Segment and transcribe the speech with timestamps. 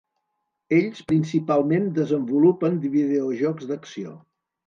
[0.77, 4.17] Ells principalment desenvolupen videojocs d'acció.